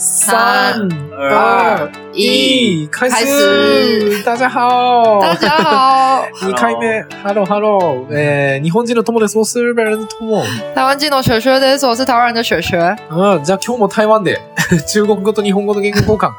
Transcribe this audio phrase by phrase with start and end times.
[0.00, 3.26] 三二一，开开始！
[3.26, 8.16] 始大家好，大家好，二回目、ハローハロー。
[8.16, 9.36] えー、日本人の友です。
[9.36, 10.44] 我是日本人的友。
[10.72, 11.84] 台湾人の雪雪です。
[11.84, 12.76] 我是台湾人的雪雪。
[13.10, 14.38] うん、じゃあ今日も台湾で
[14.86, 16.30] 中国語と日本語の言語交換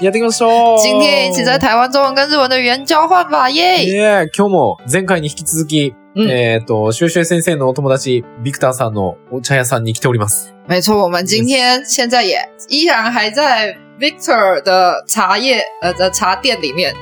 [0.00, 0.78] やっていきましょう。
[0.78, 3.82] 今天一起在台湾中文跟日文的语言交换吧，耶！
[3.84, 10.52] いえ、今日も前回に引き続き、うんえっ、と、シュウシュウ先生のお友達、ビクターさんのお茶屋さんに来ております。
[10.66, 16.92] 没错，我们今天现在也依然还在 Victor 的茶叶呃的茶店里面。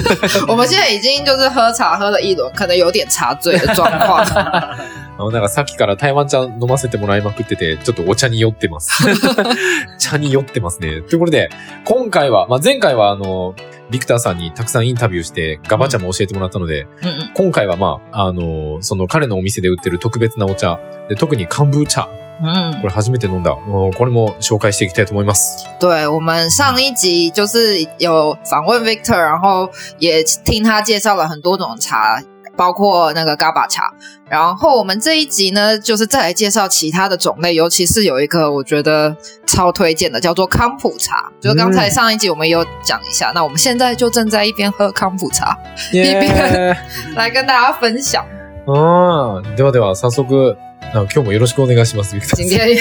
[0.46, 4.24] 我们现在已经就是喝茶喝了一轮，可能有点茶醉的状况。
[5.18, 9.04] あの、なんかさっきから台湾茶飲ませてもらいまくってて、ちょっとお茶に酔ってます。
[9.98, 11.02] 茶に酔ってますね。
[11.02, 11.50] ということで、
[11.84, 13.54] 今回は、まあ、前回はあの、
[13.90, 22.08] ビクターさんにたくさんインタビューして、ガバ茶も教えてもらったので、嗯嗯今回はまあ、あの、その彼のお店で売ってる特別なお茶、で特に漢風茶、
[22.42, 23.52] 嗯こ，れ初めて飲んだ。
[23.52, 25.66] これも紹介していきたいと思います。
[25.80, 32.22] 对，我们上一集就是有访问 Victor，然后也听他介绍了很多种茶，
[32.55, 33.83] 包括那个 GABA 茶。
[34.29, 41.29] 然后我们这一集呢，就是再来介绍其他的种类，尤其是有一个我觉得超推荐的，叫做康普茶。
[41.41, 45.57] 就是刚才上一集我们有讲一下，那我们现在就正在一边喝康普茶，
[45.91, 46.77] イエーイ
[47.15, 48.23] 来跟大家分享。
[48.65, 49.55] うん。
[49.55, 50.55] ではでは、早速、
[50.94, 52.18] あ今日もよろしくお願いします。
[52.36, 52.78] 今天也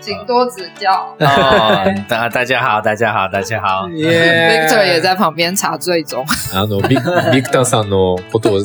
[0.00, 1.14] 请多指教。
[1.18, 3.88] 哦，大大家好，大家好，大家好。
[3.88, 6.24] Victor 也在旁边茶醉中。
[6.52, 6.96] あの、ビ
[7.32, 8.60] ビクターさんのことを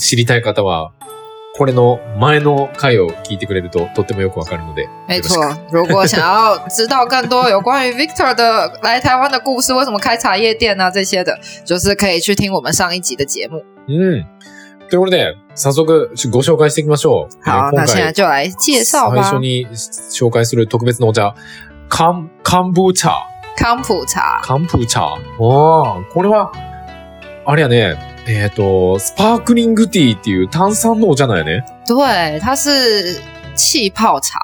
[0.00, 0.92] 知りたい方は、
[1.56, 4.88] これの前の回を聞いてくれるととってもよくわかるので。
[5.08, 13.62] 没错，如果想要知道更多有关于 Victor 的来台湾的故事，为什么开茶叶店啊这些的，就是可以去听我们上一集的节目。
[13.88, 14.24] うん。
[14.88, 17.34] ということで、早速ご紹介していきましょう。
[17.46, 19.38] え好，那现在回就来介绍吧最初。
[19.38, 19.66] に
[20.10, 21.34] 紹介する特別なお茶、
[21.88, 23.12] カン、カンブー茶。
[23.60, 25.16] 康普茶，カンプー茶。
[25.36, 26.52] おー、これは、
[27.44, 27.96] あれやね、
[28.28, 31.64] えっ、と、スパークリングティーっていう炭酸のお茶なんやね。
[31.84, 33.20] 对，它是
[33.56, 34.38] 气泡茶，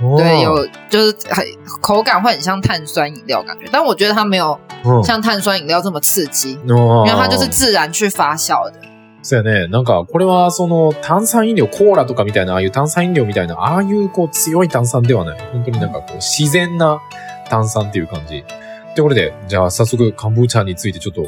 [0.00, 1.44] 对，有就是很
[1.82, 8.80] 口感会很像碳酸饮料感觉，但我觉得它没有うん像碳酸饮料这么刺激，因因为它就是自然去发酵的。
[9.24, 9.68] そうやね。
[9.68, 15.38] なんか、これはその炭酸飲料、コーラとかみたいな、ああいう炭酸飲料みたいな、ああいうこう強い炭酸ではない。
[15.50, 17.00] 本当になんかこう自然な
[17.48, 18.44] 炭酸っていう感じ。
[18.94, 21.26] ということで、じゃあ早速、カンブー茶についてちょっと、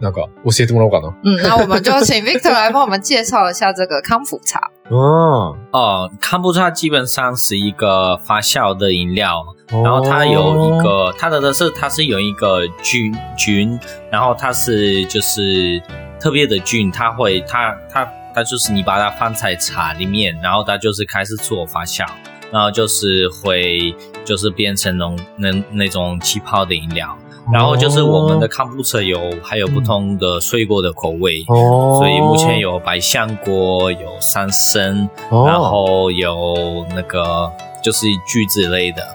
[0.00, 1.14] なんか教えてもらおうかな。
[1.22, 4.70] 嗯，那我们就请 Victor 来帮我们介绍一下这个康普茶。
[4.90, 5.56] うん。
[5.70, 13.78] 哦，康布茶基本上是一个发酵的饮料，然后它有一个它的的是它是有一个菌菌，
[14.10, 15.80] 然后它是就是
[16.24, 22.02] 特别的菌，它会它它它就是你把它放在茶里面，然后它就是开始自我发酵，
[22.50, 27.14] 然后就是会就是变成那种那那种气泡的饮料，
[27.52, 31.44] 然后就是我们的康布车有还有不同的水果的口味。
[31.46, 37.52] 哦，所以目前有百香果，有三参，哦，然后有那个
[37.82, 39.06] 就是橘子类的，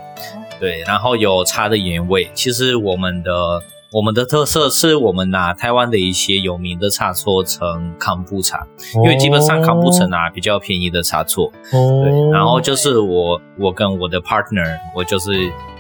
[0.60, 2.30] 对，然后有茶的原味。
[2.36, 8.67] 其实我们的我们的特色是我们拿台湾的一些有名的茶做成康布茶，
[8.97, 15.31] 因为基本上康布茶拿比较便宜的茶做，哦，对，然后就是我我跟我的 partner，我就是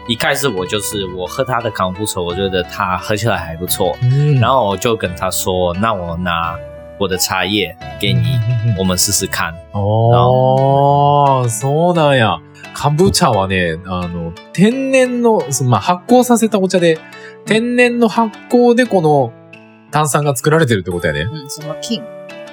[0.06, 6.56] 一开始我就是我喝他的康布茶，我觉得他喝起来还不错，嗯，然后我就跟他说，那我拿
[7.00, 8.38] 我的茶叶给你，
[8.78, 9.52] 我们试试看。
[9.72, 12.38] ああ、そうなんや。
[12.72, 16.98] カンブー茶はね、あの、天然の、そのまあ、発酵させたお茶で、
[17.49, 19.33] 天然の発酵でこの
[19.89, 21.21] 炭酸が作られてるってことやね。
[21.21, 22.03] 嗯，什么 King？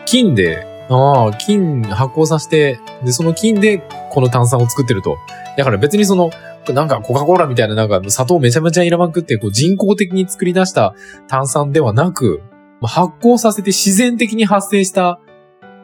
[0.06, 5.18] 金で、ああ、金発酵させて、で、その金でこの炭酸を作ってると。
[5.58, 6.30] だから別にその、
[6.72, 10.94] なんかコカ・コーラみたいななんか砂糖めちゃめちゃ入れまくって、こう人工的に作り出した
[11.28, 12.40] 炭酸ではなく、
[12.80, 15.20] まあ発酵させて自然的に発生した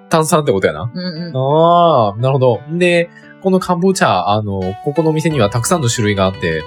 [0.09, 0.91] 炭酸ってことやな。
[0.95, 2.61] 嗯嗯ああ、なるほど。
[2.71, 3.11] で、
[3.43, 6.63] このカンボーチャ、あの、ここのお店にはたくさんの種類があって、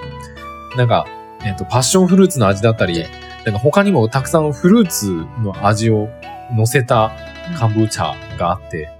[0.76, 1.06] なんか、
[1.44, 3.04] えっ、と、パッションフルーツの味だったり、
[3.44, 5.10] なんか他にもたくさんフルーツ
[5.42, 6.08] の味を
[6.52, 7.12] 乗せた
[7.58, 8.90] カンボーチャがあって、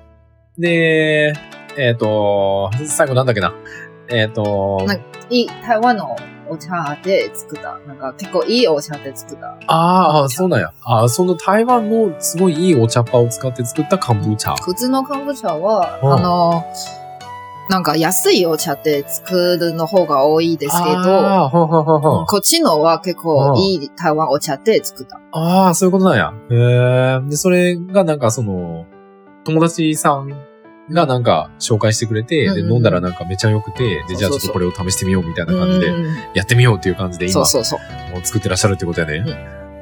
[0.59, 1.35] で、
[1.77, 3.55] えっ、と、最後なんだっけな。
[4.09, 5.01] えっ、と、なん
[5.31, 6.17] いい台湾の
[6.49, 9.59] お茶で作った、なんか結構いいお茶で作った。
[9.67, 10.73] ああ、そうなんや。
[10.85, 14.55] ああ、その台湾のすごいいいお茶っ葉を使って作ったカンボーチャ。
[14.63, 16.65] 普通の昆布茶は、うんあの、
[17.69, 25.21] なんか安いお茶で作るの方が多いですけど、こっちのは結構いい台湾お茶で作った。
[25.33, 26.33] ああ、そういうことなんや。
[26.51, 27.21] へえ。
[27.29, 28.87] で、それがなんかその、
[29.45, 30.29] 友達さん
[30.91, 38.13] がなんか紹介してくれて、で、うん飲んだらなんかめちゃ良くて、で、じゃあちょっとこれを試してみようみたいな感じで、うんやってみようっていう感じで今、そうそうそう。
[38.13, 39.25] もう作ってらっしゃるってことやね。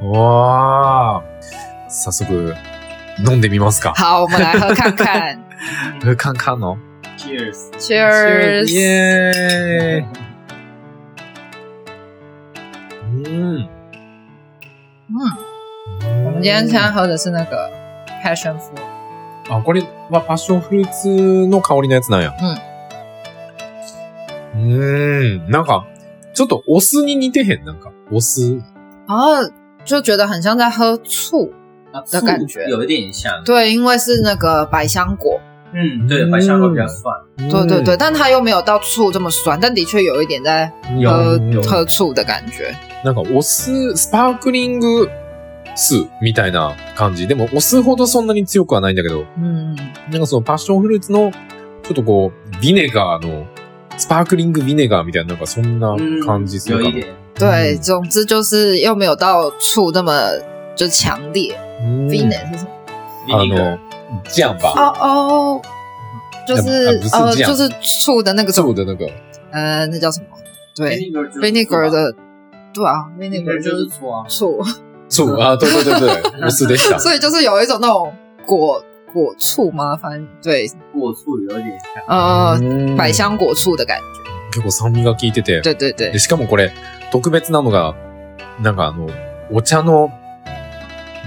[0.03, 1.91] わー。
[1.91, 2.55] 早速、
[3.29, 3.93] 飲んでみますか。
[3.95, 5.39] 好，我们来喝看看。
[6.03, 6.77] 喝看看哦。
[7.17, 8.71] Cheers！Cheers！
[8.73, 10.05] 耶！
[13.27, 13.69] 嗯，
[15.09, 15.19] 嗯，
[16.25, 17.71] 我们今天现在喝的是那个
[18.23, 18.83] passion fruit。
[19.49, 22.35] あ、これはパッションフルーツの香りのやつなんや。
[24.57, 24.73] うん。
[24.77, 25.51] うーん。
[25.51, 25.87] なんか、
[26.35, 27.65] ちょっとお酢に似てへん？
[27.65, 28.61] なんか、お酢。
[29.07, 29.51] 然后
[29.85, 31.53] 就觉得很像在喝醋。
[32.11, 33.45] 的感觉有一点像。
[33.45, 35.41] 对，因为是那个百香果。
[35.75, 37.13] 嗯，对，百香果比较酸。
[37.37, 41.63] 对对对，但它又没有到醋这么酸，但的确有一点在有喝有。
[41.63, 42.73] 喝醋的感觉。
[43.05, 45.09] なんか、お酢、スパークリング
[45.75, 47.27] 酢みたいな感じ。
[47.27, 49.75] でも、お酢ほどそんなに強くはないんだけど、嗯，
[50.11, 51.33] なんかそのパッションフルーツの、
[51.83, 53.45] ちょっとこう、ビネガーの、
[53.97, 56.91] スパークリングビネガーみたいな、なんかそんな感じするかも。
[56.91, 57.15] 有一点。
[57.37, 60.13] 对，嗯总之就是又没有到醋那么
[60.77, 61.53] 就强烈。
[61.83, 62.09] うん。
[62.09, 62.71] v i n e 是什么？
[63.29, 63.79] あの、
[64.25, 64.73] 酱吧。
[64.77, 65.63] 哦哦，
[66.47, 69.07] 就是呃就是醋的那个醋的那个。
[69.53, 70.27] 呃，那叫什么？
[70.75, 70.99] 对
[71.41, 72.13] vinegar 的，
[72.73, 74.25] 对啊，vinegar 就就是是醋啊。
[74.29, 74.65] 醋，
[75.09, 76.09] 醋啊，对对对对，
[76.43, 76.99] お酢でした。
[76.99, 78.13] 所以就是有一种那种
[78.45, 78.83] 果
[79.13, 79.97] 果醋吗？
[79.97, 82.05] 反正对，果醋有点像。
[82.09, 84.61] 呃，うん百香果醋的感觉。
[84.61, 85.61] 結構酸味が効いてて。
[85.63, 86.73] 对对对で、しかもこれ、
[87.13, 87.95] 特別なのが、
[88.61, 89.09] なんかあの、
[89.53, 90.11] お茶の、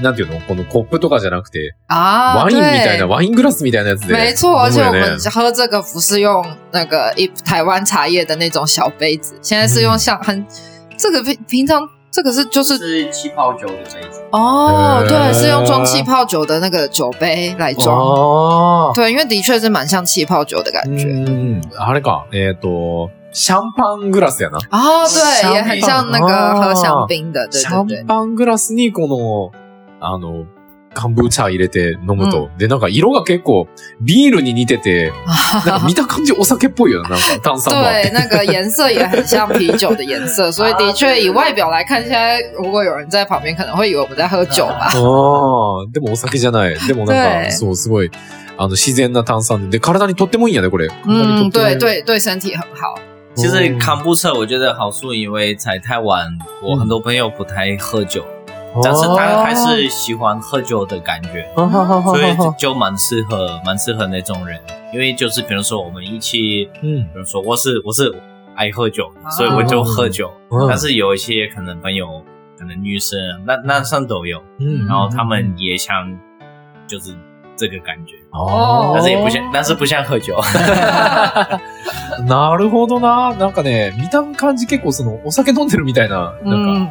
[0.02, 0.40] なんていうの？
[0.48, 3.08] このコップとかじゃなくて、啊，ワインみたいな、对。
[3.08, 4.14] ワイングラスみたいなやつで。
[4.14, 10.46] 没错，而且我们喝这个不是用那个一台湾茶叶的那种小杯子，现在是用像很
[10.98, 14.22] 这个平平常这个是就是是气泡酒的杯子。
[14.32, 17.98] 哦，呃对，是用装气泡酒的那个酒杯来装。
[17.98, 18.94] ああ。
[18.94, 21.06] 对，因为的确是蛮像气泡酒的感觉。
[21.06, 21.62] うん。
[21.78, 24.58] あれか、えっ、と、シャンパングラスやな。
[24.72, 28.06] 哦，对，香也很像那个喝香槟的，对シ对对ャン。
[28.08, 29.52] パングラスにこの、
[30.00, 30.46] あの、
[30.94, 32.50] カンブーチャー入れて飲むと。
[32.58, 33.68] で、なんか色が結構
[34.02, 35.12] ビールに似てて、
[35.66, 37.10] なんか見た感じお酒っぽいよな。
[37.10, 37.84] なんか炭酸も。
[37.86, 44.90] 对，那个颜色也很像啤酒的颜色， 所以的确以外表来看，现在如果有人在旁边，可能会以为我们在喝酒吧。
[44.94, 46.76] ああ、でもお酒じゃない。
[46.88, 48.10] でもなん对か、そう、すごい、
[48.58, 49.78] あの、自然な炭酸で。
[49.78, 50.88] で、体にとってもいいんやね、これ。
[50.88, 52.04] 体にと嗯，ってもいい对。
[52.04, 53.00] 对对，身体很好。
[53.36, 58.26] 其实康布车我觉得好处，因为在台湾，我很多朋友不太喝酒，
[58.83, 64.59] 但是他还是喜欢喝酒的感觉，あははは所以は就蛮适合，蛮适合那种人。
[64.93, 67.05] 因为就是比如说我们一起，うん。
[67.13, 68.15] 比如说我是我是
[68.55, 70.31] 爱喝酒，所以我就喝酒。
[70.51, 72.23] うん但是有一些可能朋友，
[72.59, 76.17] 可能女生、男男生都有，うん然后他们也想
[76.87, 77.15] 就是
[77.57, 80.35] 这个感觉，あー但是也不像，但是不像喝酒。
[82.27, 83.35] なるほどな。
[83.37, 86.89] なんかね、見た感じ結構その、お酒飲んでるみたいな、なんか、嗯，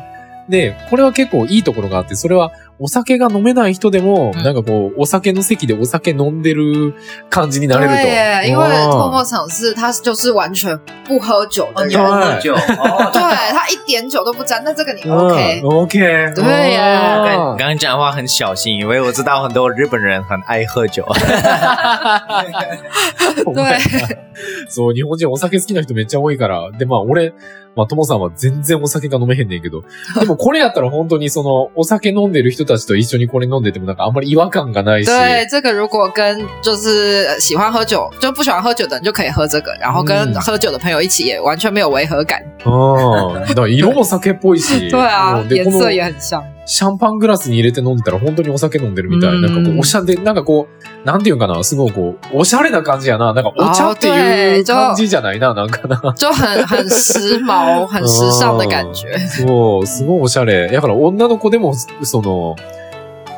[0.49, 6.95] で、これは結構いいところがあって、それはお酒が飲めない人でも、うんなんかこう、お酒の席でお酒飲んでる
[7.31, 7.97] 感じになれると。
[7.97, 16.33] 对耶，因为哦托莫场是他就是完全不喝酒的人，喝酒 哦，对他一点酒都不沾，那这个你うん OK？OK。
[16.35, 21.03] 对呀刚刚讲话很小心，因为我知道很多日本人很愛喝酒。
[23.55, 23.79] 对，
[24.69, 26.71] そう、日本人お酒好きな人めっちゃ多いから。
[26.73, 27.33] で、まあ俺、
[27.75, 29.83] まあともさんは全然お酒が飲めへんねんけど。
[30.19, 35.09] でもこれやったら本当にその、お酒飲んでる人たちと一緒にこれ飲んでてもなんかあんまり違和感がないし。
[35.09, 42.43] 对，这个如果跟就是喜欢喝酒就不喜欢喝酒的人就可以喝这个，然后跟嗯喝酒的朋友一起也完全没有违和感。
[42.65, 44.91] 色も酒っぽいし。
[44.91, 46.43] 对啊颜色也很像。
[46.67, 49.31] シャンパングラスに入れて飲んでたら本当にお酒飲んでるみたい。
[49.31, 53.33] うんなんかこう、おしゃれ、なんかこう、なんていうんかな、すごいこう、おしゃれな感じやな。
[53.33, 55.97] なんかお茶っていう感じじゃないな、なんかな。
[56.19, 59.17] 就很很时髦、很时尚的感觉。
[59.47, 60.69] そう、すごいおしゃれ。
[60.69, 62.57] だから女の子でも、その、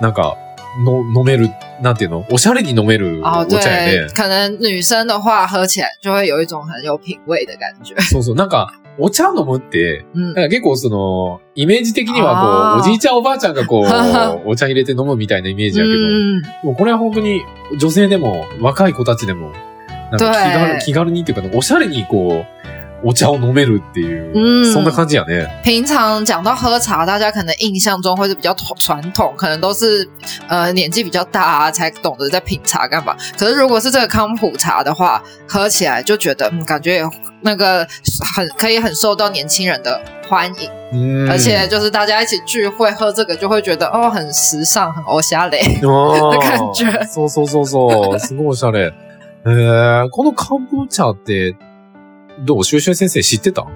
[0.01, 0.37] なんか、
[0.85, 1.51] の、飲める、
[1.83, 2.25] なんていうの？
[2.31, 4.13] おしゃれに飲める哦，お茶や对ね，。
[4.15, 7.95] 可能女生的话喝起来就会有一种很有品味的感觉。
[8.03, 8.35] そうそう。
[8.37, 13.85] なんか、お茶飲むって、嗯なんか結構その、イメージ的にはこう、おじいちゃんおばあちゃんがこう、
[14.49, 17.43] お茶入れて飲むみたいなイメージやけど、もこれは本当に
[17.79, 19.53] 女性でも若い子たちでも、
[20.11, 22.58] なんか気軽对気軽にっていうか、おしゃれにこう、
[23.06, 25.48] お茶を飲めるっていう、嗯そんな感じやね。
[25.62, 30.08] 平常讲到喝茶，大家可能印象中会是比较传统，可能都是
[30.48, 33.14] 呃年纪比较大啊才懂得在品茶干嘛。
[33.38, 37.04] 可是如果是这个康普茶的话，喝起来就觉得嗯，感觉也
[37.42, 37.86] 那个
[38.34, 40.00] 很可以很受到年轻人的
[40.30, 45.60] 欢迎，うん而且就是大家一起聚会喝这个，就会觉得哦很时尚，很欧夏雷。
[45.82, 48.20] あー感觉そうそうそうそう。
[48.20, 48.94] すごいおしゃれ。
[49.46, 51.54] えー、 この漢方茶って、
[52.45, 52.65] どう？
[52.65, 53.67] シュウシュウ先生知ってた？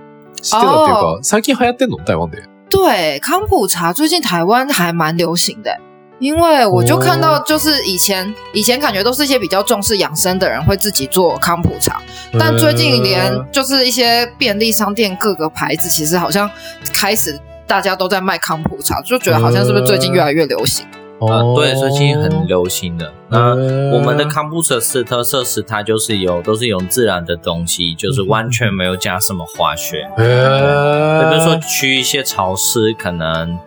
[0.41, 2.03] 知ってたっていうか、最近流行ってんの？
[2.05, 2.43] 台湾で。
[2.71, 5.79] 对，康普茶最近台湾还蛮流行的，
[6.19, 12.01] 因为我就看到，就是以前、以前感觉都是一些比较重视养生的人会自己做康普茶，
[12.39, 16.51] 但最近连就是一些便利商店各个牌子，其实好像
[16.95, 20.87] 开始大家都在卖康普茶，就觉得好像是不是最近越来越流行？
[21.27, 21.55] 啊，哦。
[21.57, 23.13] 对，最近很流行的。
[23.29, 30.09] 那嗯我们的康普茶是特色是它就是有都是用自然的东西，就是完全没有加什么化学。
[30.19, 33.59] へー比如说去一些潮湿，可能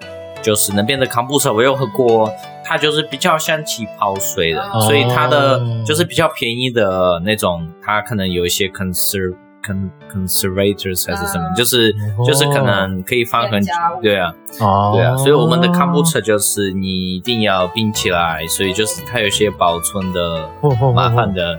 [0.42, 2.32] 就是那边的康普茶我有喝过，
[2.64, 4.82] 它就是比较像气泡水的，哦。
[4.82, 14.35] 所以它的就是比较便宜的那种，它可能有一些 conser con conservators 还是什么，啊就是哦就是可能可以放很久添加物，对啊。
[14.59, 21.59] あー对啊，所以我们的康普茶就是你一定要冰起来，所以就是它有些保存的ほうほうほう麻烦的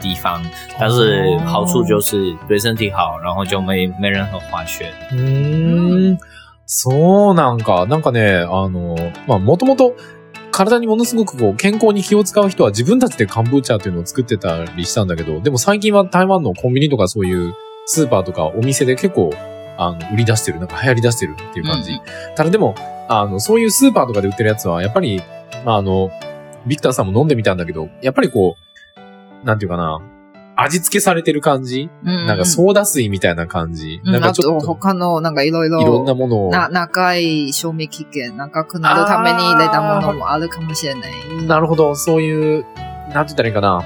[0.00, 0.42] 地方，
[0.78, 4.92] 但是好处就是对身体好，然后就没没任何化学。
[5.12, 6.18] うーん。
[6.64, 9.94] そうなんか、なんかね、あの、まあ、もともと
[10.57, 17.53] 体にものすごくこう、健康に気を使う人は自分たちでカンブーチャーっていうのを作ってたりしたんだけど、でも最近は台湾のコンビニとかそういう
[17.85, 19.29] スーパーとかお店で結構、
[19.77, 21.91] あの、売り出してる、なんか流行り出してるっていう感じ。
[21.91, 21.99] 嗯
[22.35, 22.73] ただでも、
[23.07, 25.21] あの、そういうスーパーとかで売ってるやつは、やっぱり、
[25.63, 26.09] まあ、あの、
[26.65, 28.57] ビクターさんも飲んでみたんだけど、やっぱりこ
[29.43, 30.01] う、なんていうかな、
[30.59, 31.89] 味付けされてる感じ？
[32.03, 34.01] 嗯なんかソーダ水みたいな感じ？
[34.03, 36.51] なん嗯，あとかちょっと、他のなんかいろいろいろんなものを。
[36.51, 41.45] な長い賞味期限長くなるために入れたものもあるかもしれない。
[41.45, 43.81] なるほど、そういう、なんて言ったらいいかな。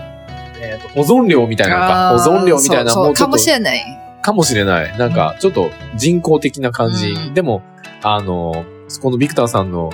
[0.62, 2.24] えーと保存料みたいなのか。
[2.24, 3.84] 保存料みたいな、そうそうかもしれない。
[4.22, 4.98] かもしれない。
[4.98, 7.10] なんか、ちょっと人工的な感じ。
[7.10, 7.63] うんでも、
[8.04, 8.66] あの、
[9.01, 9.90] このビクターさんの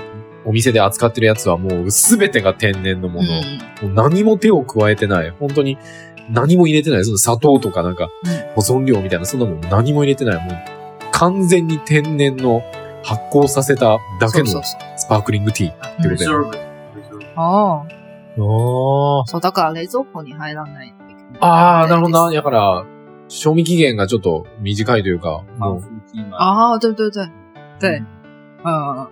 [0.45, 3.29] お店で扱ってるやつはもうすべてが天然のもの。
[3.29, 5.29] うんもう何も手を加えてない。
[5.29, 5.77] 本当に
[6.29, 7.05] 何も入れてない。
[7.05, 8.09] その砂糖とかなんか
[8.55, 10.45] 保存料みたいな、そんなもん何も入れてない。
[10.45, 10.55] もう
[11.11, 12.61] 完全に天然の
[13.03, 14.75] 発酵させただけのス
[15.07, 16.59] パークリングティーってことだよね。
[17.35, 17.85] ああ、あ
[19.25, 20.93] そう、だから冷蔵庫に入らない。
[21.39, 22.31] あー、なるほどな。
[22.31, 22.85] だから、
[23.29, 25.81] 賞味期限がちょっと短いというか、もう。
[26.33, 27.29] ああ、对对对
[27.79, 28.03] 对，
[28.63, 29.07] 嗯，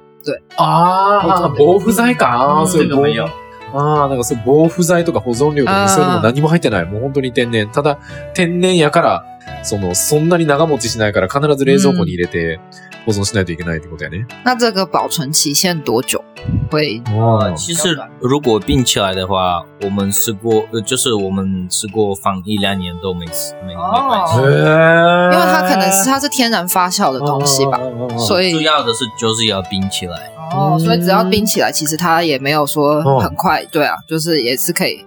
[0.58, 2.62] ああ、防腐剤か。
[2.62, 3.30] あーそういう防这个没有。
[3.78, 6.86] ああ、なんかそう、防腐剤とか保存料とかそういうのも何も入ってない。
[6.86, 7.70] もう本当に天然。
[7.70, 8.00] ただ、
[8.34, 9.26] 天然やから、
[9.64, 12.60] その、そんなに長持ちしないから必ず冷蔵庫に入れて
[13.06, 14.26] 保存しないといけないってことやね。
[14.44, 16.35] 那这个保存期限多久？
[16.72, 24.38] 会呃，其实如果冰起来的话，我们试过，呃，就是我们试过放一两年都没吃，没没关系。
[24.38, 27.80] 因为它可能是它是天然发酵的东西吧，
[28.16, 30.32] 以所以主要的是就是要冰起来。
[30.52, 35.06] 哦，所以只要冰起来，其实它也没有说很快，对啊，就是也是可以，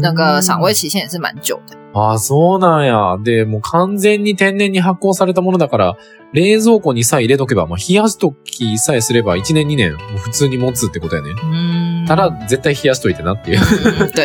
[0.00, 1.76] 那个赏味期限也是蛮久的。
[1.94, 3.18] ああ、そうなんや。
[3.22, 5.96] で、もう完全に天然に発酵されたものだから、
[6.32, 11.28] 冷蔵庫にさえ入れとけば、まあ、冷やしときさえすれば1年2年、もう普通に持つってことやね。
[11.44, 13.58] 嗯，ただ、絶対冷やしといてなっていう。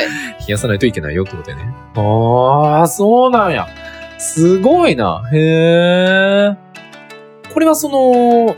[0.47, 1.63] 冷やさないといけないよってことやね。
[1.95, 3.67] ああ、そうなんや。
[4.17, 5.23] すごいな。
[5.33, 6.55] へえ。
[7.53, 8.55] これはその、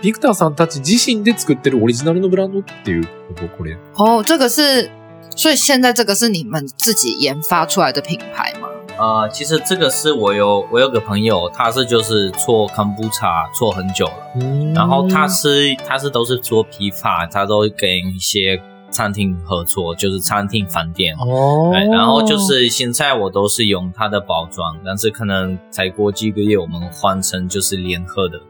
[0.00, 3.48] ビクターさんたち自身で作ってるオリジナルのブランドっていうこと？
[3.48, 3.76] これ。
[3.96, 4.90] 哦，这个是，
[5.38, 8.66] 所以现在这个是你们自己研发出来的品牌吗？
[8.98, 21.14] 呃，其实这个是我有我有个朋友，他是就是做康布茶做很久了，然后他是他是都是做批发，他都跟一些餐厅合作，就是餐厅饭店。
[21.14, 28.42] 哦，对，然后就是现在我都是用他的包装，但是可能才过几个月我们换成就是联合的，哦，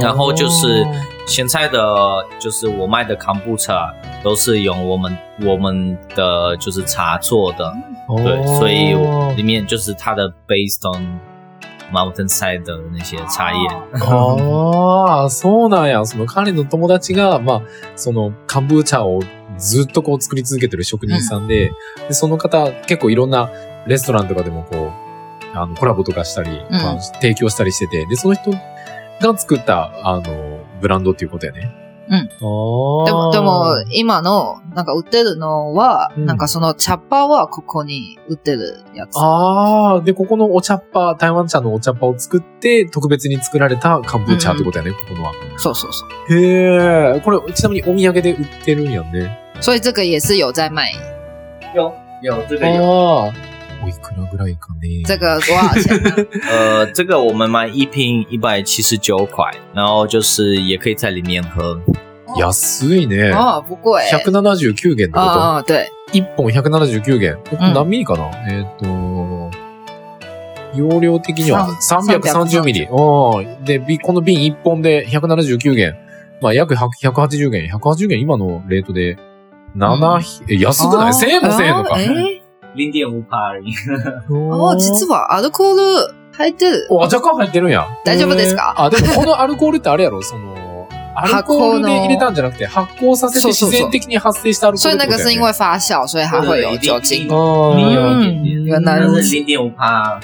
[0.00, 0.86] 然后就是
[1.26, 7.64] 现在的就是我卖的康布茶都是用我们我们的就是茶做的，
[8.08, 8.22] 哦。
[8.22, 8.94] 对，所以
[9.36, 11.18] 里面就是它的 based on
[11.92, 13.68] mountainside 的那些茶叶。
[13.92, 16.04] ああ、そうなんや。
[16.04, 17.62] その彼の友達が、まあ、
[17.96, 19.20] その、カンブーチャを
[19.58, 21.72] ずっとこう作り続けてる職人さんで、
[22.06, 23.30] でその方結構いろん。
[23.30, 23.50] な
[23.86, 24.92] レストランとかでもこ
[25.54, 28.50] う、あの、コラボとかしたり、まあ提供したりしてて、で、その人
[29.20, 31.76] が作った、あの、ブランドっていうことやね。
[32.08, 32.26] うん。
[32.26, 39.16] でも、でも、今の、なんか売ってるのは、うんなんかその茶っ葉はここに売ってるやつ。
[39.16, 45.32] ああ、で、ここのお茶っ葉、台湾茶のお茶っ葉を作って、特別に作られたカンブーチャってことやね、ここのは。
[45.56, 46.34] そうそうそう。
[46.34, 49.38] へえ、これ、ちなみにお土産で売ってるんやんね。
[49.60, 50.90] 所以这个也是有在卖。
[51.74, 53.59] 有有这ああ。
[53.82, 55.02] おいくらぐらいかね。
[55.04, 56.26] 这个多少钱呢？
[56.50, 61.80] 呃，这个我们卖一瓶一百七十九块，然后就是也可以在里面喝。
[62.36, 62.52] 安
[62.86, 63.32] いね。
[63.32, 64.02] 哦，不贵。
[64.12, 67.38] 179元ってこ嗯と嗯，对，?1 本179元。
[67.74, 69.50] 何ミリかな、えーっと、
[70.76, 72.84] 容量的にはさん330ミリ。
[72.84, 75.96] うんで、びこの瓶1本で179元。
[76.40, 77.68] まあ、約100 180元。
[77.68, 79.18] 180元今のレートで、
[79.76, 81.94] 7、え安くない ?1000 円も1000円のか。
[81.96, 82.39] 哎，
[82.74, 83.72] 零点五帕而已。
[84.30, 86.86] 哦，実はアルコール入ってる。
[86.90, 87.86] お、若干入ってるんや。
[88.04, 88.74] 大丈夫ですか？
[88.76, 90.22] あ、でもこのアルコールってあれやろ？
[90.22, 90.54] その、
[91.16, 95.24] アルコールで入れたんじゃなくて、発酵させて自然的に発生したアルコー所以ルってことだよね。
[95.24, 97.28] 那个是因为发酵，所以它会有酒精。
[97.28, 100.18] あ你有ー一点点，原来如此零点五帕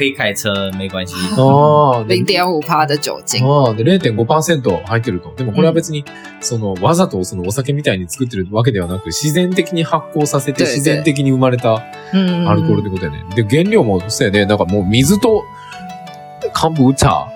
[0.00, 1.14] 可以开车，没关系。
[2.06, 3.44] で零点五帕的酒精。
[3.44, 5.34] ああ、で、0.5%入ってると。
[5.36, 6.06] でもこれは別に、
[6.40, 11.82] その、わざとそのお酒みたいに作ってるわけではなく、自然的に発酵させて、自然的に生まれた
[12.14, 13.22] 嗯アルコールってことやね。
[13.36, 15.44] で、原料もそうやで、なんかもう水と、
[16.54, 17.26] 漢方茶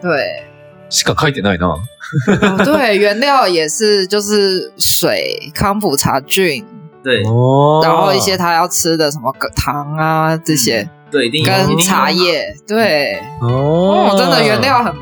[0.00, 0.46] 对。
[0.90, 1.74] しか書いてないな。
[2.30, 6.64] 哦，对，原料也是就是水、康普茶菌，
[7.02, 14.94] 对哦然后一些他要吃的什么糖啊这些，对，一定有跟茶叶，对，哦哦，真的原料很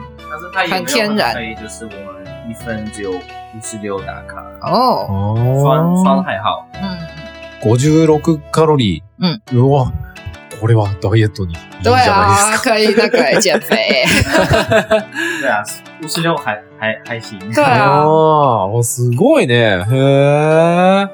[0.70, 6.22] 很天然可以就是我们一分只有五十六大卡，哦，酸酸哦。
[6.24, 6.66] 还好。
[6.80, 6.98] 嗯
[7.62, 9.02] ，56カロリー。
[9.20, 9.42] うん。
[9.58, 9.92] うわ。
[10.60, 12.62] これはダイエットにいいんじ对ゃないです啊，か。
[12.64, 13.76] 可以那个减肥，
[15.40, 15.62] 对啊，
[16.02, 17.38] 五十六还还还行。
[17.54, 19.54] 对啊， ああ、すごいね。
[19.54, 21.08] へえ。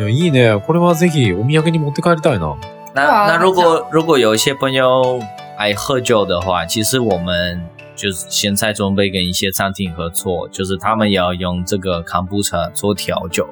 [0.00, 0.58] いや、いいね。
[0.66, 2.56] これはぜひお土産に持って帰りたいな。
[2.94, 5.20] 那对啊那如果如果有一些朋友
[5.56, 7.60] 爱喝酒的话，其实我们
[7.94, 13.46] 就是现在准备跟一些餐厅合作，就是他们也要用这个康布茶做调酒，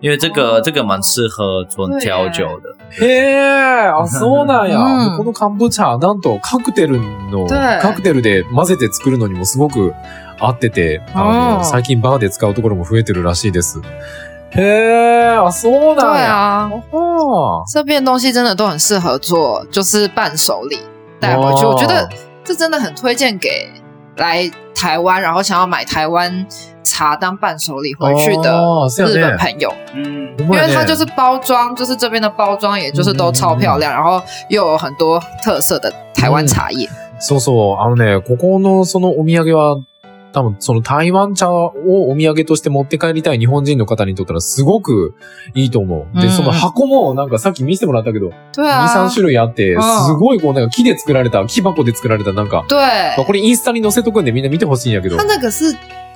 [0.00, 2.74] 因为这个、哦这个蛮适合做调酒的。
[2.90, 4.78] へえ、あ、 そうなんや。
[4.78, 9.94] うんでこのカンブチャ、なんとカクテルの、 对カクテルで混ぜて作るのにもすごく
[10.38, 13.80] 合ってて、あの、うん最近バーで使うところも増えてるらしいです。
[14.50, 16.70] へえ、あ、そう对なんや。
[17.13, 20.79] 啊，哦这边东西真的都很适合做，就是伴手礼
[21.19, 21.65] 带回去。
[21.65, 22.07] 哦我觉得
[22.43, 23.69] 这真的很推荐给
[24.17, 26.45] 来台湾，然后想要买台湾
[26.83, 36.89] 茶当伴手礼回去的哦そう日やね本朋友，嗯，因为它就是包装，就是这边的包装，也就是都超漂亮，然后又有很多特色的台湾茶叶。
[37.21, 37.77] そうそう。
[37.77, 39.83] あのね、ここのそのお土産は、
[40.34, 41.72] 多分その台湾茶を
[42.10, 45.14] お土産として持って帰りたい日本人の方にとったらすごく
[45.54, 46.20] いいと思う。
[46.20, 52.76] で、うんその箱もなんかさっき見せてもらったけど、2、对啊3，種類あって、うんすごいこうなんか木で作られた、木箱で作られたなんか、对
[53.16, 55.24] まあ、これインスタに載せとくんでみんな見てほしいんやけど它。
[55.24, 55.72] 那个是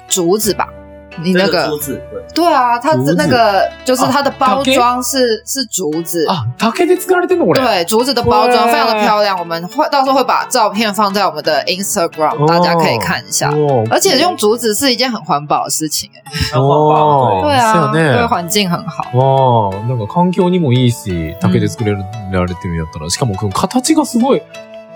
[0.08, 0.87] 竹子吧？
[1.22, 2.44] 你那这个个珠子对。
[2.44, 6.24] 对啊，它那个就是它的包竹装是是竹子。
[6.28, 7.60] あ、竹で作られてんのこれ。
[7.60, 8.14] 对，竹子。
[8.14, 13.50] 的包装对非常的漂亮，我们会到时候会把照片放在我们的 Instagram，、哦大家可以看一下。
[13.90, 14.68] 而且用竹子。
[14.78, 19.02] 是一件很环保的事情，哎很环保哦对啊，对环境很好。
[19.12, 21.96] ああ、なんか環境にもいいし、竹で作れ
[22.30, 24.42] られてるんやったら、しかもこの形がすごい、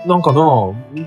[0.05, 0.39] なんかな、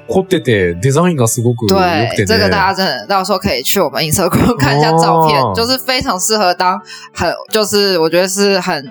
[0.09, 2.27] 凝ってて、デザインがすごく良对くて，ね。
[2.27, 6.81] 这个大家真的到时候可以去我们 Instagram 看一下照片，哦就是非常适合当
[7.15, 8.91] 很，就是我觉得是很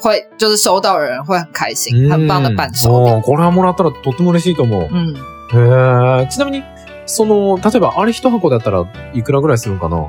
[0.00, 2.88] 会，就是收到的人会很开心，很棒的伴手
[3.20, 4.88] これはもらったらとっても嬉しいと思う。
[4.90, 5.14] 嗯，
[5.52, 6.26] へえ。
[6.28, 6.64] ちなみに、
[7.06, 10.08] その、例えばあれ一箱だったらいくらぐらいするんかな？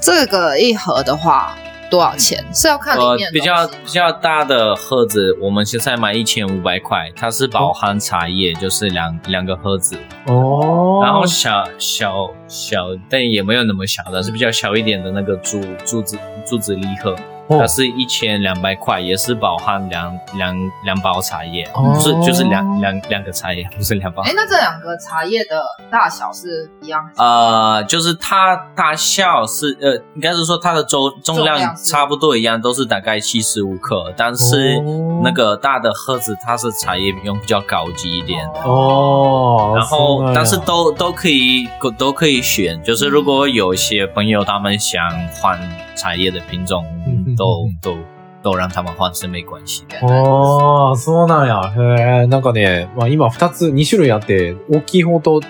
[0.00, 1.54] 这个一盒的话
[1.90, 2.44] 多少钱？
[2.52, 2.96] 是要看
[3.32, 9.96] 比较比较大的盒子，我们现在买一千五百块，它是包含茶叶，就是两两个盒子。
[10.26, 16.16] 哦然后小小小，但也没有那么小的，是比较小一点的那个竹竹子
[16.46, 17.14] 竹子礼盒，
[17.49, 24.31] 它是一千两百块，也是包含两两两包茶叶，哦不是就是两两两个茶叶，不是两包哎，。
[24.35, 27.03] 那这两个茶叶的大小是一样？
[27.17, 38.47] 呃，就是它大小是呃，应该是说它的重重量重量是差不多一样，都是大概七十五克，但是哦那个大的盒子它是茶叶用比较高级一点。
[38.63, 39.73] 哦。
[39.75, 45.01] 然后そうなんや但是都都可以都可以选，就是如果有一些朋友他们想
[45.41, 45.59] 换
[45.95, 47.02] 茶叶的品种，嗯
[47.36, 47.96] 都都
[48.42, 49.96] 都让他们换是没关系的。
[50.06, 51.72] ああ、そうなんや。
[51.76, 55.40] へえ、なんかね、まあ今二つ、二種類あって、大きい方と、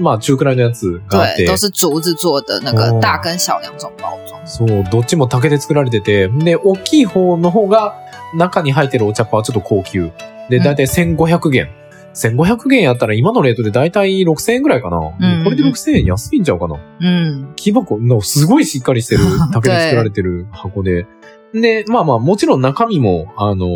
[0.00, 1.46] まあ中くらいのやつがあっ对，て。
[1.46, 4.36] 都是竹子做的那个哦大跟小两种包装。
[4.44, 7.94] そう、どっちも竹で作られてて、で、大きい方の方が
[8.34, 10.10] 中に入ってるお茶っ葉はちょっと高級。
[10.48, 11.68] で、うんだいたい1500元。
[12.14, 14.96] 1500元やったら今のレートでだいたい6000円ぐらいかな。
[14.98, 16.76] うんこれで6000円安いんちゃうかな。
[17.00, 21.06] 嗯，木箱のすごいしっかりしてる 竹で作られてる箱で。
[21.54, 23.66] で、まあまあもちろん中身も、あの、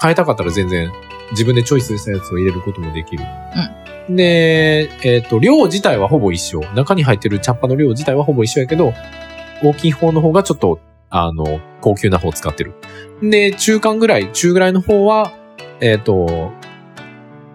[0.00, 0.90] 変えたかったら全然
[1.32, 3.24] 自分でチョイスしたやつを入れることもできる。
[4.16, 6.60] で、えっ、と、量自体はほぼ一緒。
[6.74, 8.92] 中に入ってる茶っ葉の量自体はほぼ一緒やけど、
[9.62, 12.72] 大きい方の方がちょっと、あの、高級な方を使ってる。
[13.22, 15.32] で、中間ぐらい、中ぐらいの方は、
[15.80, 16.50] えっ、と、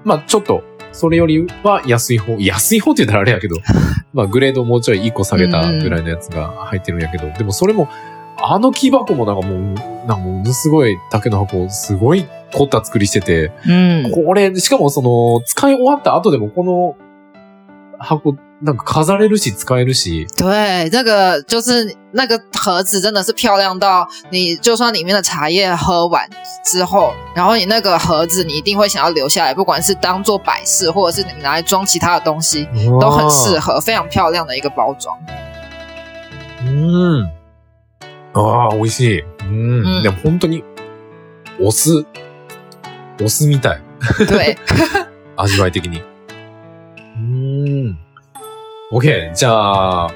[0.07, 3.57] まあちょっと、それよりは安い方、安い方って言ったらあれやけど、
[4.13, 7.89] まあグレードもうちょい1個下げたぐらいのやつが入ってるんやけど、でもそれも、
[8.41, 16.95] あの木箱もなんかもう、なんかものすごい竹の箱、すごい凝った作りしてて、嗯，これ、しかもその、使い終わった後でもこの
[17.99, 26.30] 箱、なんか飾れるし使えるし、对，那个就是那个盒子真的是漂亮到你，就算里面的茶叶喝完
[26.64, 32.68] 之后，然后你那个盒子你一定会想要留下来，不管是当做摆饰，或者是你拿来装其他的东西，
[33.00, 35.18] 都很适合，非常漂亮的一个包装。
[36.64, 37.26] うん。
[38.34, 39.24] ああ、美味しい。
[39.40, 39.82] うん。
[39.84, 40.62] うんでも本当に、
[41.60, 42.06] お酢、
[43.20, 43.80] お酢みたい。
[44.28, 44.56] 对，
[45.36, 46.00] 味わい的に。
[46.00, 47.98] うーん。
[48.91, 49.33] OK。
[49.33, 50.09] じゃあ、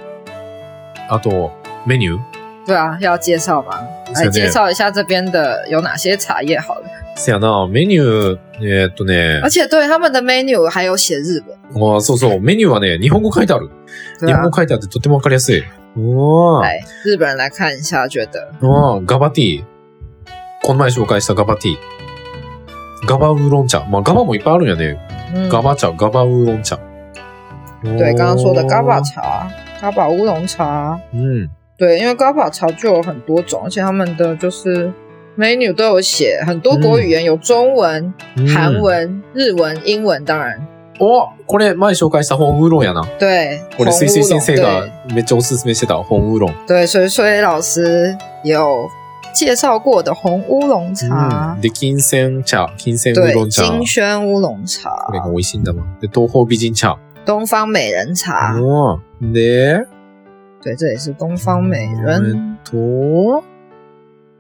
[1.10, 1.52] あと、
[1.86, 2.20] メニュー
[2.66, 3.82] 对啊，要介绍吗？
[4.14, 6.84] 来介绍一下这边的有哪些茶叶好了。
[7.18, 13.70] せやな、メニュー、えーっとね而，且对他们的 menu 还有写日文，あーそうそう、メニューはね、日本語書いてある。
[14.26, 15.64] 日本語，書いてあってとてもわかりやすい。
[15.98, 16.62] おー。
[16.62, 19.64] 来日本人来看一下，觉得あーガバティー。
[20.64, 21.78] この前紹介したガバティー。
[23.06, 23.84] ガバウーロン茶。
[23.90, 24.98] まあ、ガバもいっぱいあるんやね。
[25.34, 26.80] 嗯，ガバ茶、ガバウーロン茶。
[27.84, 29.50] 对，刚刚说的高宝茶、
[29.82, 34.91] 高宝乌龙茶，嗯，对，因为高宝茶就有很多种，而且他们的就是
[35.36, 38.13] 美女都有写，很多国语言有中文、
[38.54, 40.60] 韩、文、日文、英文，当然。
[41.00, 43.04] 哦，こ前紹介した红乌龙やな。
[43.17, 46.54] 对，我的 C C C 生がめっち没写到红乌龙。
[46.67, 48.89] 对，所以所以老师有。
[49.34, 56.98] 介绍过的红乌龙茶，的金萱茶，金萱乌龙茶，金萱乌龙茶，那个微信的嘛，多喝毕竟茶。
[57.25, 59.87] 东方美人茶，うんで、
[60.62, 62.57] 对，这也是东方美人。
[62.64, 63.42] と、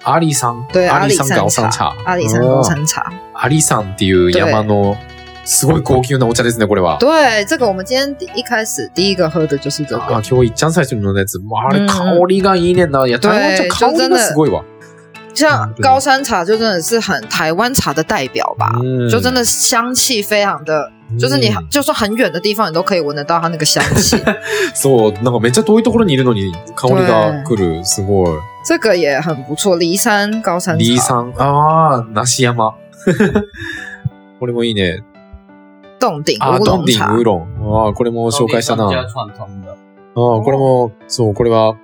[0.04, 0.66] アリさん。
[0.72, 1.94] 对，阿里アリさん高山山茶。
[2.04, 3.12] 阿里山高山茶。
[3.34, 4.96] アリさんっていう山の、
[5.44, 6.98] すごい高級なお茶ですね、これは。
[6.98, 10.02] 对，这个我们今天第一开始第一个喝的就是这个。
[10.02, 11.38] あ、今日いっちゃん最初に飲んだやつ。
[11.38, 13.06] もうあれ、うん香りがいいねんな。
[13.06, 14.64] いや、台湾茶香りがすごいわ。
[15.34, 24.17] 像高山茶就真的是很台湾茶的代表吧，うん就真的香气非常的， 就是你うん就算很远的地方，你都可以闻得到它那个香气。
[24.73, 27.83] そう、なんかめっちゃ遠いところにいるのに香りが来る。
[27.83, 28.29] すごい。
[28.65, 30.79] 这个也很不错，骊山高山茶。
[30.79, 31.33] リーさん。
[31.37, 32.75] あー、梨山。
[34.39, 35.03] これもいいね。
[35.99, 37.23] 洞顶乌ドンディン龙茶ウー。
[37.23, 37.41] ロン。
[37.85, 38.85] あー、これも紹介したな。
[38.85, 39.05] ああ、
[40.13, 41.75] これも、そう、これは、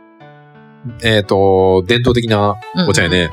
[1.04, 2.56] えっ、と、伝統的な
[2.88, 3.30] お茶やね。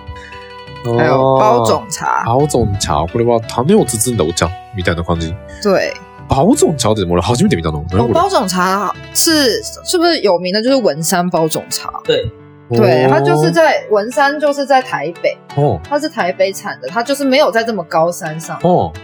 [0.93, 3.07] 还有包种茶，青 zon 茶？
[3.07, 5.35] これは種を包んだお茶みたいな感じ？
[5.63, 5.95] 对，
[6.29, 7.85] 青 zon 茶って俺初めて見たの。
[7.91, 10.63] 何哦，こ包种茶是是不是有名的？
[10.63, 12.31] 就是文山包种茶，对，
[12.71, 18.59] れ对，它就是在文山，就是在台北，おー它是台北产的，它就是没有在这么高山上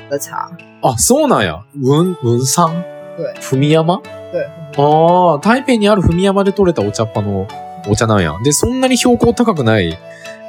[0.09, 0.51] 的茶。
[0.83, 1.61] あ、そうなんや。
[1.75, 2.71] 文、文山？
[3.17, 3.35] 对。
[3.41, 4.01] ふみ山？
[4.33, 7.47] 对，ああ、台北にあるふみ山で採れたお茶っ葉の
[7.89, 8.35] お茶なんや。
[8.45, 9.99] で、そんなに標高高くない、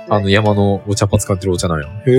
[0.09, 1.87] あの山のお茶っ葉使ってるお茶なんや。
[2.05, 2.17] へえ。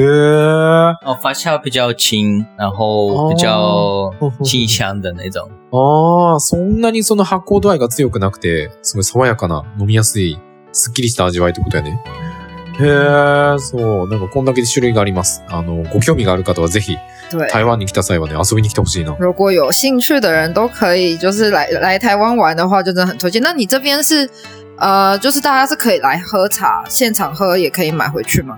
[1.05, 4.11] 哦，发酵比较轻，然后比较
[4.43, 5.49] 清香的那种。
[5.73, 10.39] ああ、そんなにその発酵度合いが強くなくて、すごい爽やかな、飲みやすい、
[10.73, 12.01] すっきりした味わいってことやね。
[12.81, 15.43] へえ、そう、なんかこんだけ種類があります。
[15.49, 16.97] あの、ご興味がある方はぜひ、
[17.31, 19.15] 对，台湾に来た際はね、遊びに来てほしいな。
[19.19, 23.43] 如果有兴趣的人都可以，就是来来台湾玩的话，就真的很推荐。
[23.43, 24.27] 那你这边是
[24.83, 28.57] 呃，就是大家是可以来喝茶，现场喝也可以买回去吗？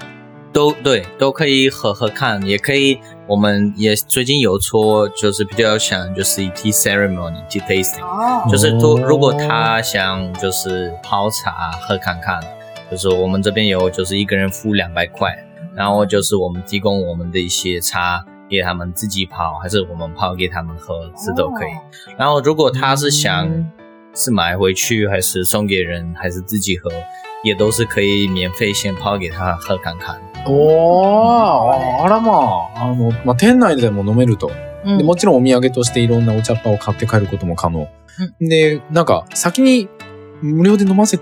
[0.55, 2.99] 都对，都可以喝喝看，也可以。
[3.27, 12.41] 我们也最近有做，就是比较想就是 tea ceremony tea tasting，哦就是如如果他想就是泡茶喝看看，
[12.91, 15.37] 就是我们这边有就是一个人付两百块，
[15.75, 21.71] 然后就是我们提供我们的一些茶给他们自己泡，还是我们泡给他们喝，这都可以。
[22.17, 23.71] 然后如果他是想嗯
[24.15, 26.91] 是买回去，还是送给人，还是自己喝，
[27.43, 30.21] 也都是可以免费先泡给他喝看看。
[30.47, 32.33] おー、あらま
[32.77, 34.51] あ、あの、まあ、店内でも飲めると。
[34.87, 37.89] 嗯でもちろんお土産としていろんなお茶っ葉を買って帰ることも可能。
[38.39, 39.89] で、なんか、先に
[40.43, 41.19] 無料で飲ませ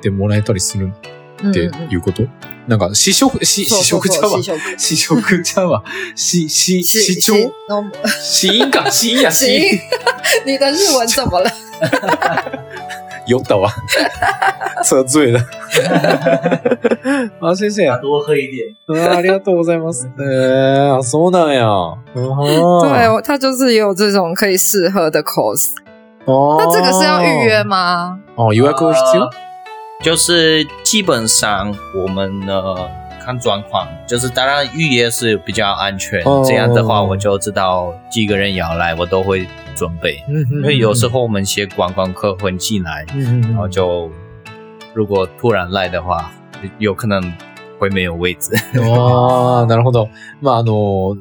[0.00, 0.92] てもらえたりする
[1.46, 2.22] っていうこと、
[2.66, 4.42] なんか、試食、し試食茶は？
[4.78, 5.42] 試、食。
[5.42, 5.84] 茶は、
[6.16, 6.82] 試是
[7.16, 7.52] 聴是
[8.22, 9.78] 試飲か、試飲や、試飲。
[10.46, 11.50] 你的日文怎么了？
[13.26, 13.70] 酔ったわ。
[14.84, 15.40] 喝醉了。
[17.40, 17.88] あ、先生。
[17.88, 18.74] あ多喝一点。
[18.88, 20.08] ーありがとうございます。
[20.18, 21.96] えー、あそうなんや。
[22.14, 25.68] 对对，它就是有这种可以试喝的 course。
[26.26, 27.62] 那那这个是要预约？
[27.64, 28.18] 吗？
[28.36, 28.84] あ、予約必
[29.18, 29.30] 要
[30.02, 32.60] 就是基本上我们呢
[33.22, 36.22] 看状况，就是当然预约是比较安全。
[36.24, 40.22] 哦这样的话，我就知道几个人要来，我都会准备。
[40.28, 44.10] 嗯因为有时候我们一些观光客会进来，嗯然后就
[44.94, 46.30] 如果突然来的话，
[46.78, 47.22] 有可能
[47.78, 48.52] 会没有位置。
[48.78, 50.08] ああ、なるほど。
[50.40, 51.16] まあ、あの、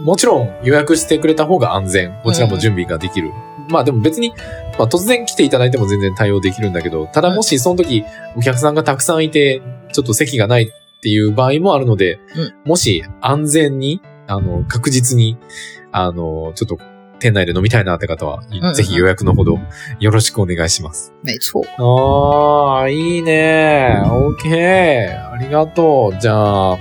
[0.00, 2.12] もちろん予約してくれた方が安全。
[2.24, 3.30] こちらも準備ができる。
[3.68, 4.30] まあでも別に、
[4.78, 8.02] まあ突然来ていただいても全然対応できるんだけど、ただもしその時
[8.36, 15.36] お客さんがたくさんいて、ちょっと席がないっていう場合もあるので、うんもし安全に、あの、確実に、
[15.90, 16.78] あの、ちょっと
[17.18, 19.58] 店内で飲みたいなって方は、んぜひ予約のほど
[19.98, 21.12] よろしくお願いします。
[21.24, 21.64] 没错。
[21.76, 24.00] ああ、いいね。
[24.06, 25.32] オッケー。
[25.32, 26.20] ありがとう。
[26.20, 26.78] じゃあ、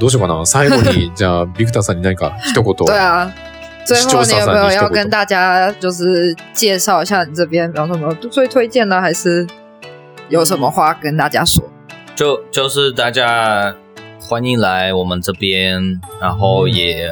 [0.00, 0.46] どうしようかな。
[0.46, 2.74] 最後に、 じゃあ、ビクターさんに何か一言。
[2.86, 3.30] 对啊。
[3.84, 9.46] 最后你有没有要跟大家就是介绍一下你这边有什么最推荐的，还是
[10.30, 11.62] 有什么话跟大家说？
[12.15, 13.75] 就就是大家
[14.19, 17.11] 欢迎来我们这边，然后也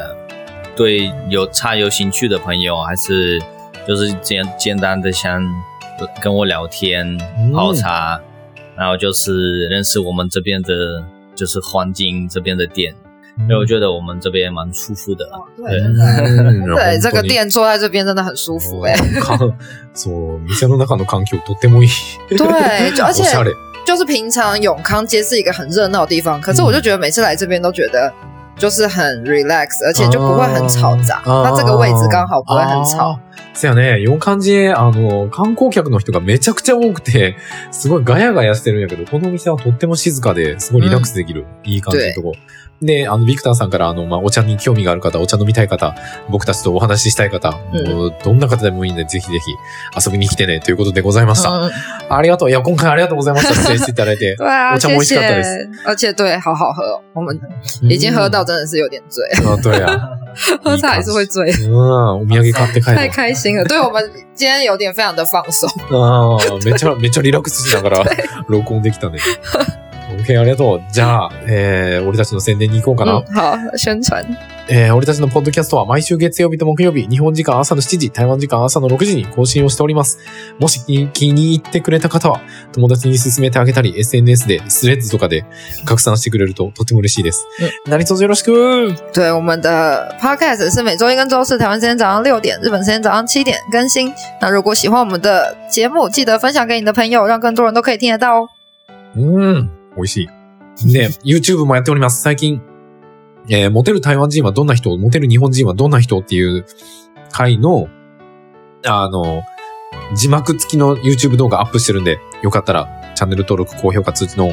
[0.76, 3.40] 对有茶有兴趣的朋友，还是
[3.88, 5.42] 就是简简单的想
[6.22, 8.20] 跟我聊天嗯泡茶，
[8.78, 11.04] 然后就是认识我们这边的，
[11.36, 12.94] 就是环境这边的店，
[13.40, 15.26] 因为我觉得我们这边蛮舒服的。
[15.58, 17.22] 对うん对，这 个。
[17.22, 19.38] 本当に店坐在这边真的很舒服哎、 か
[19.94, 21.90] そう、店の中の環境とってもいい。
[22.30, 23.52] 对，就而且おしゃれ。
[23.86, 28.12] 就是平常永康街是一个很热闹的地方，可是我就觉得每次来这边都觉得
[28.58, 31.22] 就是很 relax，而且就不会很吵杂。
[31.26, 33.14] あー它这个位置刚好不会很吵。
[33.14, 33.20] あー。
[33.56, 37.36] そうやね、四漢字、あの、観光客の人がめちゃくちゃ多くて、
[37.72, 42.32] すごいガヤガヤしてるんやけど、このお店はとっても静かで、すごいリラックスできる、いい感じのとこ。
[42.83, 45.95] で、あの、ビクターさんから、あの、まあ、お茶に興味がある方、お茶飲みたい方、
[46.29, 49.41] 僕たちとお話ししたい方、うんもうどんな方でもいいんで、ぜひぜひ
[50.07, 51.51] 遊びに来てね、ということでございました。
[51.51, 51.71] 嗯，
[52.11, 52.51] ありがとう。
[52.51, 53.55] いや、今回ありがとうございました。
[53.63, 54.37] 出演していただいて。
[54.37, 55.71] 对啊，我茶も美味しかったです。
[55.87, 57.41] 而且对，好好喝哦，我们
[57.83, 59.99] 已经喝到真的是有点醉，あ、对や。
[60.63, 61.45] 喝茶还是会醉。
[61.69, 64.03] うん、お土産買って帰太る开心了，对我们
[64.35, 65.67] 今天有点非常的放松。
[65.91, 66.37] わ。
[66.37, 68.05] ああ、めっちゃ、めっちゃリラックスしながら
[68.49, 69.21] 録音できたね。
[70.25, 70.83] OK、ありがとう。
[70.91, 73.23] じゃあ、えー、俺たちの宣伝に行こうかな。
[73.29, 74.25] 嗯，好，宣传。
[74.67, 80.19] えー、俺たちのポッドキャストは毎週月曜日と木曜日、日本時間朝の7時、台湾時間朝の6時に更新をしております。
[80.59, 82.41] もし気気に入ってくれた方は、
[82.73, 85.45] 友達に勧めてあげたり、SNS で、スレッズとかで
[85.85, 87.47] 拡散してくれるととても嬉しいです。
[87.87, 89.69] 何卒よろしく对，我们的
[90.19, 94.11] podcast 是每周一跟周四台湾时间早上六点，日本时间早上七点更新。
[94.41, 98.49] 那如果喜欢我们的节目，记得分享给你的朋友，让更多人都可以听得到哦。
[99.17, 100.29] うん、美味し
[100.85, 100.93] い。
[100.93, 102.23] で、YouTube もやっております。
[102.23, 102.61] 最近、
[103.49, 106.65] えー、モテる台湾人はどんな人モテる日本人はどんな人っていう
[107.31, 107.89] 回の、
[108.87, 109.43] あの、
[110.15, 114.51] 字幕付きの YouTube 動画アップしてるんで、よかったらチャンネル登録、高評価、通知の、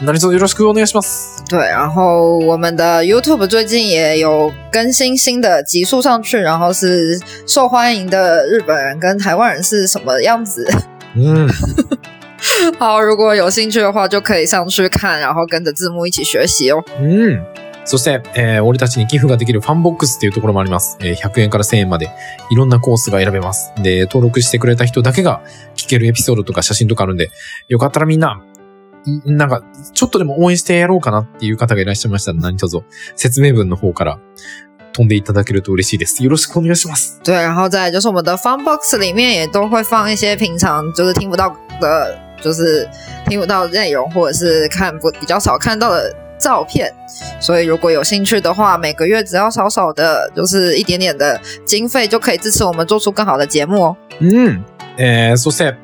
[0.00, 1.42] 何卒よろしくお願いします。
[1.48, 10.66] 对，然后我们的 YouTube 最近也有更新新的集数上去，然后是受欢迎的日本人跟台湾人是什么样子？
[11.16, 11.48] うん。
[12.78, 16.84] 好，如果有兴趣的话，就可以上去看，然后跟着字幕一起学习哦。
[17.00, 17.44] うん。
[17.86, 20.96] そして、えー俺たちに寄付ができるファンボックスっていうところもあります。
[21.00, 22.10] えー100円から1000円まで
[22.50, 23.72] いろんなコースが選べます。
[23.82, 25.42] で、登録してくれた人だけが
[25.76, 27.30] 聞けるエピソードとか写真とかあるんで、
[27.68, 28.40] よかったらみんな、
[29.26, 32.80] んなんか、ちょっとでも応援してやろうかなっていう方がいらっしゃいましたら何卒
[33.16, 34.18] 説明文の方から
[34.94, 36.24] 飛んでいただけると嬉しいです。
[36.24, 37.20] よろしくお願いします。
[37.22, 42.88] 对，然后再来就是我们的 Fun Box 里面也都会放一些平常就是听不到的，就是
[43.28, 46.92] 听不到的内容，或者是看不比较少看到的照片。
[47.40, 53.96] 所以如果有興趣的话，每个月只要少少的，就是一点点的经费，就可以支持我们做出更好的节目哦。
[54.20, 54.64] うん。
[54.96, 55.74] えー、そして、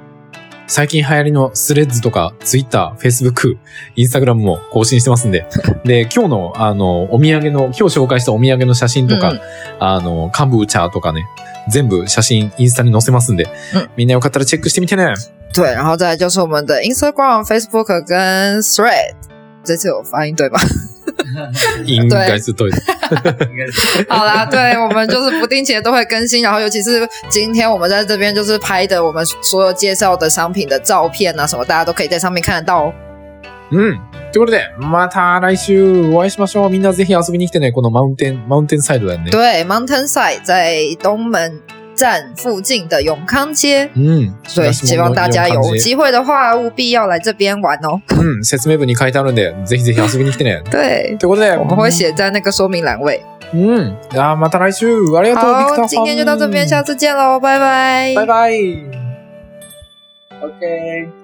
[0.69, 3.57] 最近流行りのスレッズとか、ツイッター、フェイスブック、
[3.97, 5.45] インスタグラムも更新してますんで。
[5.85, 9.41] で、今日の、あの、お土産の、今日紹介したお土産の写真とか、うん
[9.81, 11.25] あの、カンブーチャーとかね、
[11.69, 15.13] 全部写真、インスタに載せますんで、うんみんなよかったらチェックしてみてね。
[15.54, 19.14] 对，然后再来就是我们的 Instagram、Facebook 跟 Thread，
[19.64, 20.60] 这次有发音对吗？
[21.86, 22.78] 应该是对的。
[24.10, 32.94] 好啦，对我们就是不定期的都会更新，然后尤其是今天我们在这边就是拍的我们所有介绍的商品的照片啊什么，大家都可以在上面看得到哦。
[33.72, 34.00] うん。
[34.32, 36.70] ということで、また来週お会いしましょう。
[36.70, 37.72] みんなぜひ遊びに来てね。
[37.72, 39.32] このマウンテン、マウンテンサイドだよね。
[39.32, 41.62] 对，Mountain Side 在東門
[42.01, 43.91] 站附近的永康街。
[43.95, 44.33] うん。
[44.55, 48.01] 对，希望大家有機会的话，务必要来这边玩哦。
[48.09, 48.43] うん。
[48.43, 50.63] 説明文に書いてあるんで、ぜひぜひ遊びに来てね。
[50.73, 53.21] 对，ということで、我们会写在那个说明栏位。
[53.53, 53.97] うん。
[54.11, 54.87] じゃあまた来週。
[55.15, 55.89] ありがとう、好，ん。
[55.89, 58.15] 今天就到这边，下次见喽，拜拜。
[58.15, 58.85] バイバイ。
[60.41, 61.20] OK。